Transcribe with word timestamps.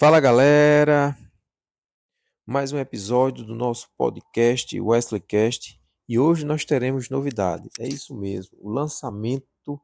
Fala 0.00 0.18
galera, 0.18 1.14
mais 2.46 2.72
um 2.72 2.78
episódio 2.78 3.44
do 3.44 3.54
nosso 3.54 3.86
podcast 3.98 4.80
Wesleycast 4.80 5.78
e 6.08 6.18
hoje 6.18 6.46
nós 6.46 6.64
teremos 6.64 7.10
novidade. 7.10 7.68
É 7.78 7.86
isso 7.86 8.16
mesmo, 8.16 8.56
o 8.62 8.70
lançamento 8.70 9.78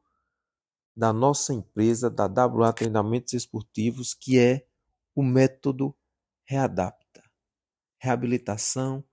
da 0.95 1.13
nossa 1.13 1.53
empresa 1.53 2.09
da 2.09 2.25
WA 2.25 2.73
Treinamentos 2.73 3.33
Esportivos, 3.33 4.15
que 4.15 4.39
é 4.39 4.65
o 5.13 5.21
método 5.21 5.95
Readapta, 6.45 7.21
reabilitação 8.01 9.03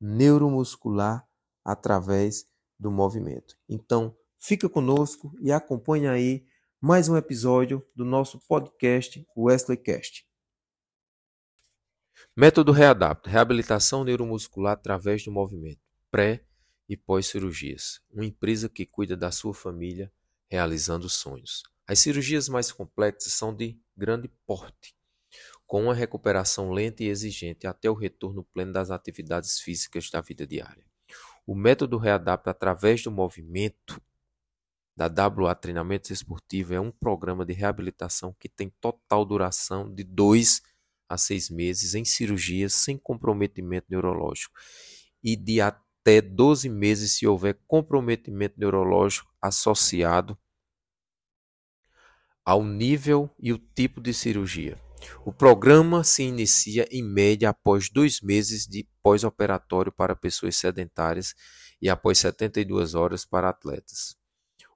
neuromuscular 0.00 1.24
através 1.64 2.44
do 2.76 2.90
movimento. 2.90 3.56
Então, 3.68 4.16
fica 4.36 4.68
conosco 4.68 5.32
e 5.40 5.52
acompanhe 5.52 6.08
aí 6.08 6.44
mais 6.80 7.08
um 7.08 7.16
episódio 7.16 7.86
do 7.94 8.04
nosso 8.04 8.40
podcast 8.48 9.24
Wesleycast. 9.36 10.28
Método 12.36 12.70
Readapta, 12.70 13.28
reabilitação 13.28 14.04
neuromuscular 14.04 14.74
através 14.74 15.24
do 15.24 15.32
movimento, 15.32 15.80
pré 16.12 16.44
e 16.88 16.96
pós-cirurgias. 16.96 18.00
Uma 18.08 18.24
empresa 18.24 18.68
que 18.68 18.86
cuida 18.86 19.16
da 19.16 19.32
sua 19.32 19.52
família 19.52 20.12
realizando 20.48 21.08
sonhos. 21.08 21.64
As 21.88 21.98
cirurgias 21.98 22.48
mais 22.48 22.70
complexas 22.70 23.32
são 23.32 23.52
de 23.52 23.76
grande 23.96 24.28
porte, 24.46 24.94
com 25.66 25.82
uma 25.82 25.94
recuperação 25.94 26.70
lenta 26.70 27.02
e 27.02 27.08
exigente 27.08 27.66
até 27.66 27.90
o 27.90 27.94
retorno 27.94 28.44
pleno 28.44 28.72
das 28.72 28.92
atividades 28.92 29.58
físicas 29.58 30.08
da 30.08 30.20
vida 30.20 30.46
diária. 30.46 30.84
O 31.44 31.54
método 31.54 31.98
Readapta 31.98 32.52
através 32.52 33.02
do 33.02 33.10
movimento 33.10 34.00
da 34.96 35.06
WA 35.28 35.54
Treinamentos 35.54 36.10
Esportivos 36.10 36.76
é 36.76 36.80
um 36.80 36.92
programa 36.92 37.44
de 37.44 37.54
reabilitação 37.54 38.32
que 38.38 38.48
tem 38.48 38.72
total 38.80 39.24
duração 39.24 39.92
de 39.92 40.04
dois 40.04 40.62
a 41.10 41.18
seis 41.18 41.50
meses 41.50 41.94
em 41.94 42.04
cirurgias 42.04 42.72
sem 42.72 42.96
comprometimento 42.96 43.88
neurológico 43.90 44.54
e 45.22 45.36
de 45.36 45.60
até 45.60 46.20
12 46.20 46.68
meses 46.68 47.16
se 47.16 47.26
houver 47.26 47.58
comprometimento 47.66 48.54
neurológico 48.58 49.28
associado 49.42 50.38
ao 52.44 52.64
nível 52.64 53.28
e 53.38 53.52
o 53.52 53.58
tipo 53.58 54.00
de 54.00 54.14
cirurgia. 54.14 54.80
O 55.24 55.32
programa 55.32 56.04
se 56.04 56.22
inicia 56.22 56.86
em 56.90 57.02
média 57.02 57.50
após 57.50 57.90
dois 57.90 58.20
meses 58.20 58.66
de 58.66 58.88
pós-operatório 59.02 59.90
para 59.90 60.14
pessoas 60.14 60.56
sedentárias 60.56 61.34
e 61.80 61.88
após 61.88 62.18
72 62.18 62.94
horas 62.94 63.24
para 63.24 63.48
atletas. 63.48 64.16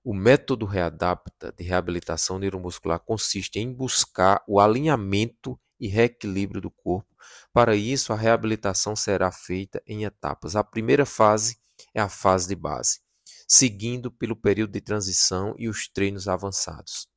O 0.03 0.15
método 0.15 0.67
readapta 0.67 1.53
de 1.57 1.65
reabilitação 1.65 2.39
neuromuscular 2.39 3.01
consiste 3.01 3.59
em 3.59 3.73
buscar 3.73 4.43
o 4.47 4.61
alinhamento 4.61 5.59
e 5.79 5.89
reequilíbrio 5.89 6.61
do 6.61 6.71
corpo. 6.71 7.09
Para 7.53 7.75
isso, 7.75 8.13
a 8.13 8.17
reabilitação 8.17 8.95
será 8.95 9.31
feita 9.33 9.83
em 9.87 10.05
etapas. 10.05 10.57
A 10.57 10.65
primeira 10.65 11.07
fase 11.07 11.59
é 11.93 12.01
a 12.01 12.09
fase 12.09 12.49
de 12.49 12.55
base, 12.55 13.01
seguindo 13.49 14.11
pelo 14.11 14.37
período 14.37 14.73
de 14.73 14.81
transição 14.81 15.55
e 15.59 15.69
os 15.69 15.89
treinos 15.89 16.29
avançados. 16.29 17.09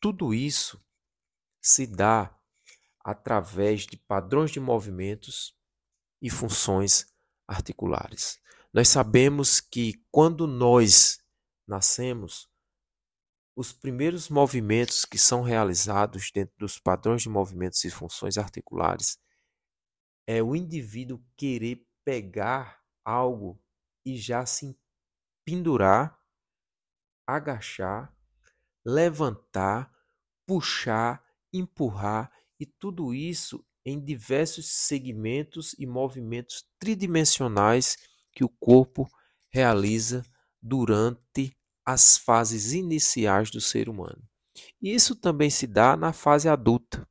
Tudo 0.00 0.32
isso 0.32 0.82
se 1.60 1.86
dá 1.86 2.34
através 3.04 3.86
de 3.86 3.96
padrões 3.96 4.50
de 4.50 4.60
movimentos 4.60 5.54
e 6.20 6.30
funções 6.30 7.06
articulares. 7.46 8.38
Nós 8.72 8.88
sabemos 8.88 9.60
que 9.60 9.94
quando 10.10 10.46
nós 10.46 11.18
nascemos, 11.66 12.48
os 13.60 13.74
primeiros 13.74 14.30
movimentos 14.30 15.04
que 15.04 15.18
são 15.18 15.42
realizados 15.42 16.30
dentro 16.32 16.54
dos 16.58 16.78
padrões 16.78 17.20
de 17.20 17.28
movimentos 17.28 17.84
e 17.84 17.90
funções 17.90 18.38
articulares 18.38 19.18
é 20.26 20.42
o 20.42 20.56
indivíduo 20.56 21.22
querer 21.36 21.86
pegar 22.02 22.80
algo 23.04 23.62
e 24.02 24.16
já 24.16 24.46
se 24.46 24.74
pendurar, 25.44 26.18
agachar, 27.26 28.16
levantar, 28.82 29.92
puxar, 30.46 31.22
empurrar 31.52 32.32
e 32.58 32.64
tudo 32.64 33.12
isso 33.12 33.62
em 33.84 34.02
diversos 34.02 34.68
segmentos 34.68 35.74
e 35.78 35.84
movimentos 35.84 36.66
tridimensionais 36.78 37.98
que 38.32 38.42
o 38.42 38.48
corpo 38.48 39.06
realiza 39.50 40.24
durante 40.62 41.54
as 41.92 42.16
fases 42.16 42.72
iniciais 42.72 43.50
do 43.50 43.60
ser 43.60 43.88
humano. 43.88 44.22
E 44.80 44.94
isso 44.94 45.16
também 45.16 45.50
se 45.50 45.66
dá 45.66 45.96
na 45.96 46.12
fase 46.12 46.48
adulta, 46.48 47.06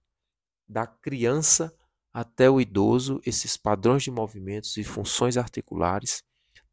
da 0.67 0.87
criança 0.87 1.75
até 2.13 2.49
o 2.49 2.61
idoso, 2.61 3.19
esses 3.25 3.57
padrões 3.57 4.03
de 4.03 4.11
movimentos 4.11 4.77
e 4.77 4.83
funções 4.83 5.35
articulares 5.37 6.23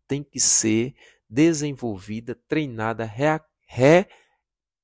têm 0.07 0.23
que 0.23 0.39
ser 0.39 0.95
desenvolvida, 1.29 2.35
treinada, 2.47 3.11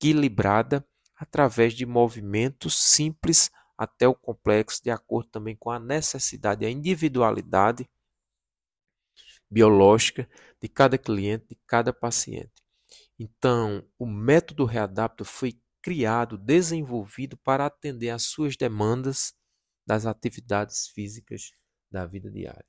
reequilibrada 0.00 0.86
através 1.16 1.74
de 1.74 1.86
movimentos 1.86 2.76
simples 2.78 3.50
até 3.78 4.08
o 4.08 4.14
complexo, 4.14 4.82
de 4.82 4.90
acordo 4.90 5.30
também 5.30 5.54
com 5.56 5.70
a 5.70 5.78
necessidade, 5.78 6.66
a 6.66 6.70
individualidade 6.70 7.88
biológica 9.50 10.28
de 10.60 10.68
cada 10.68 10.96
cliente, 10.98 11.46
de 11.50 11.56
cada 11.66 11.92
paciente. 11.92 12.61
Então, 13.24 13.88
o 13.96 14.04
método 14.04 14.64
Readapta 14.64 15.24
foi 15.24 15.56
criado, 15.80 16.36
desenvolvido 16.36 17.36
para 17.36 17.66
atender 17.66 18.10
às 18.10 18.24
suas 18.24 18.56
demandas 18.56 19.32
das 19.86 20.06
atividades 20.06 20.88
físicas 20.88 21.52
da 21.88 22.04
vida 22.04 22.28
diária. 22.28 22.66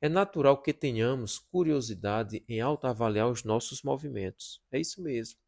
É 0.00 0.08
natural 0.08 0.60
que 0.60 0.74
tenhamos 0.74 1.38
curiosidade 1.38 2.44
em 2.48 2.60
autoavaliar 2.60 3.30
os 3.30 3.44
nossos 3.44 3.84
movimentos. 3.84 4.60
É 4.72 4.80
isso 4.80 5.00
mesmo. 5.00 5.38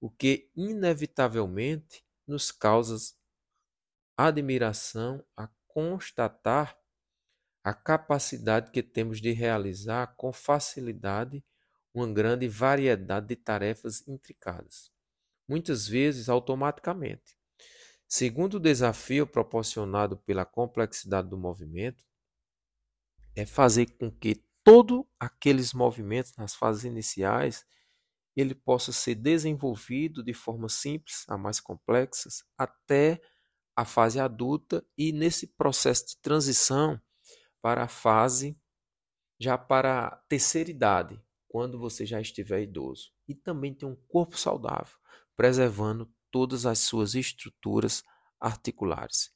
O 0.00 0.10
que 0.10 0.50
inevitavelmente 0.56 2.02
nos 2.26 2.50
causa 2.50 2.96
admiração 4.16 5.22
a 5.36 5.46
constatar 5.68 6.74
a 7.62 7.74
capacidade 7.74 8.70
que 8.70 8.82
temos 8.82 9.20
de 9.20 9.32
realizar 9.32 10.16
com 10.16 10.32
facilidade 10.32 11.44
uma 11.94 12.12
grande 12.12 12.46
variedade 12.48 13.28
de 13.28 13.36
tarefas 13.36 14.06
intricadas, 14.06 14.90
muitas 15.48 15.86
vezes 15.86 16.28
automaticamente. 16.28 17.36
Segundo 18.08 18.54
o 18.54 18.60
desafio 18.60 19.26
proporcionado 19.26 20.16
pela 20.18 20.44
complexidade 20.44 21.28
do 21.28 21.38
movimento, 21.38 22.04
é 23.36 23.46
fazer 23.46 23.86
com 23.98 24.10
que 24.10 24.44
todos 24.64 25.04
aqueles 25.18 25.72
movimentos 25.72 26.36
nas 26.36 26.54
fases 26.54 26.84
iniciais 26.84 27.64
ele 28.36 28.54
possa 28.54 28.92
ser 28.92 29.14
desenvolvido 29.14 30.22
de 30.22 30.32
forma 30.32 30.68
simples 30.68 31.24
a 31.28 31.36
mais 31.36 31.60
complexas 31.60 32.44
até 32.56 33.20
a 33.76 33.84
fase 33.84 34.20
adulta 34.20 34.84
e 34.96 35.12
nesse 35.12 35.46
processo 35.46 36.08
de 36.08 36.16
transição 36.20 37.00
para 37.62 37.84
a 37.84 37.88
fase 37.88 38.58
já 39.38 39.56
para 39.56 40.06
a 40.06 40.16
terceira 40.28 40.70
idade, 40.70 41.20
quando 41.50 41.80
você 41.80 42.06
já 42.06 42.20
estiver 42.20 42.62
idoso. 42.62 43.10
E 43.28 43.34
também 43.34 43.74
ter 43.74 43.84
um 43.84 43.96
corpo 44.08 44.38
saudável, 44.38 44.96
preservando 45.36 46.08
todas 46.30 46.64
as 46.64 46.78
suas 46.78 47.16
estruturas 47.16 48.04
articulares. 48.40 49.32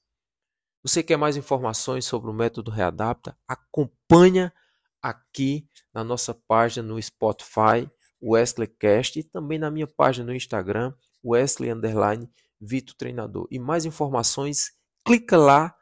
Você 0.84 1.02
quer 1.02 1.16
mais 1.16 1.36
informações 1.36 2.04
sobre 2.04 2.30
o 2.30 2.32
método 2.32 2.70
Readapta? 2.70 3.36
Acompanha 3.48 4.54
aqui 5.02 5.68
na 5.92 6.04
nossa 6.04 6.32
página 6.32 6.86
no 6.86 7.02
Spotify, 7.02 7.90
WesleyCast, 8.22 9.18
e 9.18 9.24
também 9.24 9.58
na 9.58 9.70
minha 9.70 9.88
página 9.88 10.26
no 10.26 10.34
Instagram, 10.34 10.94
Wesley 11.24 11.72
Underline 11.72 12.30
Vito 12.60 12.94
Treinador. 12.96 13.48
E 13.50 13.58
mais 13.58 13.84
informações, 13.84 14.70
clica 15.04 15.36
lá 15.36 15.74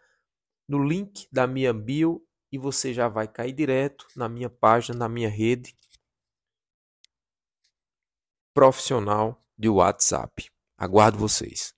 no 0.66 0.82
link 0.82 1.28
da 1.30 1.46
minha 1.46 1.74
bio 1.74 2.26
e 2.50 2.56
você 2.56 2.94
já 2.94 3.06
vai 3.06 3.28
cair 3.28 3.52
direto 3.52 4.06
na 4.16 4.30
minha 4.30 4.48
página, 4.48 4.98
na 4.98 5.08
minha 5.10 5.28
rede 5.28 5.76
profissional 8.54 9.38
de 9.58 9.68
WhatsApp. 9.68 10.46
Aguardo 10.78 11.18
vocês. 11.18 11.72